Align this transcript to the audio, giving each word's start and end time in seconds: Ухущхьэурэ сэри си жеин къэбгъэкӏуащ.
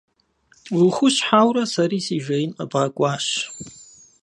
Ухущхьэурэ 0.85 1.63
сэри 1.71 1.99
си 2.05 2.17
жеин 2.25 2.51
къэбгъэкӏуащ. 2.57 3.27